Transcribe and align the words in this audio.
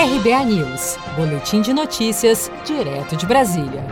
RBA 0.00 0.44
News, 0.44 0.96
Boletim 1.16 1.60
de 1.60 1.72
Notícias, 1.72 2.48
direto 2.64 3.16
de 3.16 3.26
Brasília. 3.26 3.84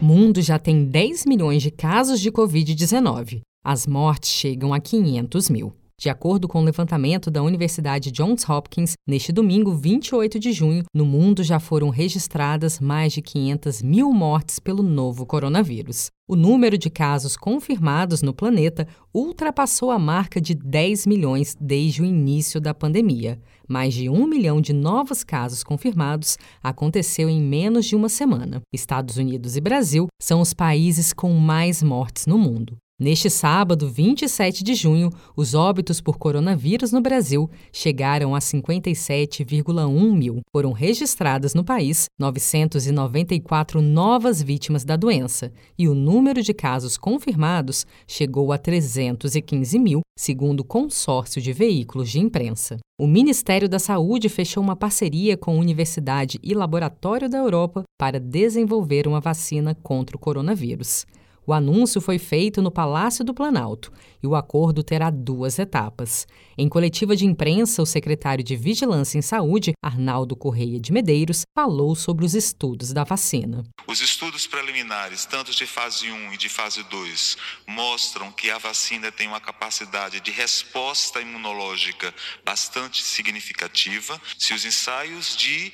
O 0.00 0.04
mundo 0.06 0.40
já 0.40 0.58
tem 0.58 0.86
10 0.86 1.26
milhões 1.26 1.62
de 1.62 1.70
casos 1.70 2.18
de 2.18 2.32
Covid-19. 2.32 3.42
As 3.62 3.86
mortes 3.86 4.30
chegam 4.30 4.72
a 4.72 4.80
500 4.80 5.50
mil. 5.50 5.74
De 6.00 6.08
acordo 6.08 6.48
com 6.48 6.62
o 6.62 6.64
levantamento 6.64 7.30
da 7.30 7.42
Universidade 7.42 8.10
Johns 8.10 8.48
Hopkins, 8.48 8.94
neste 9.06 9.32
domingo, 9.32 9.74
28 9.74 10.38
de 10.38 10.50
junho, 10.50 10.82
no 10.94 11.04
mundo 11.04 11.44
já 11.44 11.60
foram 11.60 11.90
registradas 11.90 12.80
mais 12.80 13.12
de 13.12 13.20
500 13.20 13.82
mil 13.82 14.10
mortes 14.10 14.58
pelo 14.58 14.82
novo 14.82 15.26
coronavírus. 15.26 16.08
O 16.26 16.34
número 16.34 16.78
de 16.78 16.88
casos 16.88 17.36
confirmados 17.36 18.22
no 18.22 18.32
planeta 18.32 18.88
ultrapassou 19.12 19.90
a 19.90 19.98
marca 19.98 20.40
de 20.40 20.54
10 20.54 21.06
milhões 21.06 21.54
desde 21.60 22.00
o 22.00 22.04
início 22.06 22.62
da 22.62 22.72
pandemia. 22.72 23.38
Mais 23.68 23.92
de 23.92 24.08
um 24.08 24.26
milhão 24.26 24.58
de 24.58 24.72
novos 24.72 25.22
casos 25.22 25.62
confirmados 25.62 26.38
aconteceu 26.62 27.28
em 27.28 27.42
menos 27.42 27.84
de 27.84 27.94
uma 27.94 28.08
semana. 28.08 28.62
Estados 28.72 29.18
Unidos 29.18 29.54
e 29.54 29.60
Brasil 29.60 30.06
são 30.18 30.40
os 30.40 30.54
países 30.54 31.12
com 31.12 31.34
mais 31.34 31.82
mortes 31.82 32.24
no 32.24 32.38
mundo. 32.38 32.78
Neste 33.00 33.30
sábado, 33.30 33.88
27 33.88 34.62
de 34.62 34.74
junho, 34.74 35.08
os 35.34 35.54
óbitos 35.54 36.02
por 36.02 36.18
coronavírus 36.18 36.92
no 36.92 37.00
Brasil 37.00 37.48
chegaram 37.72 38.34
a 38.34 38.40
57,1 38.40 40.12
mil. 40.14 40.40
Foram 40.52 40.72
registradas 40.72 41.54
no 41.54 41.64
país 41.64 42.10
994 42.18 43.80
novas 43.80 44.42
vítimas 44.42 44.84
da 44.84 44.96
doença 44.96 45.50
e 45.78 45.88
o 45.88 45.94
número 45.94 46.42
de 46.42 46.52
casos 46.52 46.98
confirmados 46.98 47.86
chegou 48.06 48.52
a 48.52 48.58
315 48.58 49.78
mil, 49.78 50.02
segundo 50.14 50.60
o 50.60 50.64
consórcio 50.64 51.40
de 51.40 51.54
veículos 51.54 52.10
de 52.10 52.20
imprensa. 52.20 52.76
O 53.00 53.06
Ministério 53.06 53.66
da 53.66 53.78
Saúde 53.78 54.28
fechou 54.28 54.62
uma 54.62 54.76
parceria 54.76 55.38
com 55.38 55.58
Universidade 55.58 56.38
e 56.42 56.52
Laboratório 56.52 57.30
da 57.30 57.38
Europa 57.38 57.82
para 57.98 58.20
desenvolver 58.20 59.08
uma 59.08 59.20
vacina 59.20 59.74
contra 59.74 60.18
o 60.18 60.20
coronavírus. 60.20 61.06
O 61.50 61.52
anúncio 61.52 62.00
foi 62.00 62.16
feito 62.16 62.62
no 62.62 62.70
Palácio 62.70 63.24
do 63.24 63.34
Planalto 63.34 63.92
e 64.22 64.26
o 64.26 64.36
acordo 64.36 64.84
terá 64.84 65.10
duas 65.10 65.58
etapas. 65.58 66.24
Em 66.56 66.68
coletiva 66.68 67.16
de 67.16 67.26
imprensa, 67.26 67.82
o 67.82 67.86
secretário 67.86 68.44
de 68.44 68.54
Vigilância 68.54 69.18
em 69.18 69.22
Saúde, 69.22 69.72
Arnaldo 69.82 70.36
Correia 70.36 70.78
de 70.78 70.92
Medeiros, 70.92 71.42
falou 71.52 71.96
sobre 71.96 72.24
os 72.24 72.36
estudos 72.36 72.92
da 72.92 73.02
vacina. 73.02 73.64
Os 73.84 74.00
estudos 74.00 74.46
preliminares, 74.46 75.24
tanto 75.24 75.50
de 75.50 75.66
fase 75.66 76.08
1 76.08 76.34
e 76.34 76.36
de 76.36 76.48
fase 76.48 76.84
2, 76.84 77.36
mostram 77.66 78.30
que 78.30 78.48
a 78.48 78.58
vacina 78.58 79.10
tem 79.10 79.26
uma 79.26 79.40
capacidade 79.40 80.20
de 80.20 80.30
resposta 80.30 81.20
imunológica 81.20 82.14
bastante 82.44 83.02
significativa. 83.02 84.20
Se 84.38 84.54
os 84.54 84.64
ensaios 84.64 85.36
de, 85.36 85.72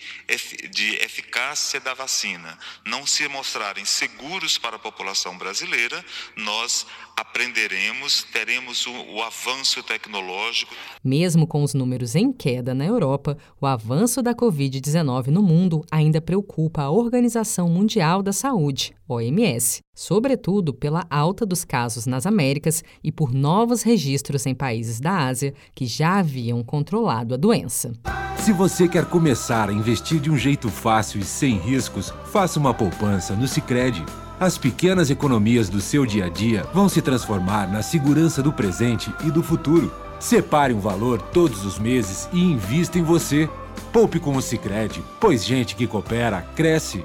de 0.71 0.95
eficácia 1.05 1.81
da 1.81 1.93
vacina 1.93 2.59
não 2.87 3.05
se 3.05 3.29
mostrarem 3.29 3.85
seguros 3.85 4.57
para 4.57 4.77
a 4.77 4.79
população 4.79 5.37
brasileira, 5.37 5.66
brasileira, 5.67 6.05
nós 6.37 6.87
aprenderemos, 7.17 8.25
teremos 8.33 8.87
o, 8.87 8.91
o, 8.91 9.23
avanço 9.23 9.83
tecnológico. 9.83 10.75
Mesmo 11.03 11.47
com 11.47 11.63
os 11.63 11.75
números 11.75 12.15
em 12.15 12.33
queda 12.33 12.75
na 12.75 12.85
Europa, 12.85 13.37
o 13.61 13.67
avanço 13.67 14.23
da 14.23 14.35
Covid-19 14.35 15.29
no 15.29 15.43
mundo 15.43 15.85
ainda 15.91 16.21
preocupa 16.21 16.83
a 16.83 16.91
Organização 16.91 17.69
Mundial 17.69 18.23
da 18.23 18.33
Saúde, 18.33 18.95
OMS, 19.09 19.81
sobretudo 19.95 20.73
pela 20.73 21.07
alta 21.11 21.45
dos 21.45 21.65
casos 21.65 22.07
nas 22.07 22.27
Américas 22.27 22.85
e 23.03 23.11
por 23.11 23.33
novos 23.33 23.83
registros 23.83 24.47
em 24.47 24.55
países 24.55 25.01
da 25.01 25.27
Ásia 25.27 25.55
que 25.75 25.87
já 25.87 26.19
haviam 26.19 26.63
controlado 26.63 27.35
a 27.35 27.37
doença. 27.37 27.93
Se 28.39 28.53
você 28.53 28.87
quer 28.87 29.07
começar 29.07 29.71
a 29.71 29.73
investir 29.73 30.21
de 30.21 30.31
um 30.31 30.37
jeito 30.37 30.69
fácil 30.69 31.21
e 31.21 31.25
sem 31.25 31.57
riscos, 31.59 32.13
faça 32.27 32.61
uma 32.61 32.75
poupança 32.75 33.35
no 33.35 33.49
Sicredi. 33.49 34.05
As 34.39 34.59
pequenas 34.59 35.09
economias 35.09 35.71
do 35.71 35.81
seu 35.81 36.05
dia 36.05 36.27
a 36.27 36.29
dia 36.29 36.63
vão 36.75 36.91
se 36.91 37.01
transformar 37.01 37.67
na 37.73 37.81
segurança 37.81 38.43
do 38.43 38.53
presente 38.53 39.11
e 39.25 39.31
do 39.31 39.43
futuro. 39.43 39.91
Separe 40.21 40.75
um 40.75 40.81
valor 40.81 41.23
todos 41.23 41.65
os 41.65 41.79
meses 41.79 42.29
e 42.35 42.39
invista 42.39 42.99
em 42.99 43.03
você. 43.03 43.49
Poupe 43.91 44.21
com 44.21 44.37
o 44.37 44.43
Sicredi, 44.43 45.03
pois 45.19 45.43
gente 45.43 45.75
que 45.75 45.87
coopera 45.87 46.43
cresce. 46.55 47.03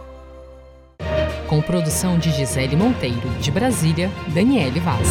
Com 1.47 1.61
produção 1.61 2.19
de 2.19 2.31
Gisele 2.31 2.75
Monteiro, 2.75 3.29
de 3.39 3.50
Brasília, 3.50 4.11
Daniele 4.34 4.81
Vaz. 4.81 5.07